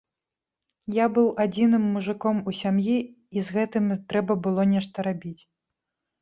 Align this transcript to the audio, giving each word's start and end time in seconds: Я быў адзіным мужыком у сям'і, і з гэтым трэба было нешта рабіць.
Я 0.93 1.05
быў 1.17 1.27
адзіным 1.43 1.85
мужыком 1.97 2.35
у 2.53 2.53
сям'і, 2.61 2.95
і 3.39 3.45
з 3.51 3.57
гэтым 3.59 3.85
трэба 4.15 4.39
было 4.49 4.61
нешта 4.73 5.07
рабіць. 5.11 5.39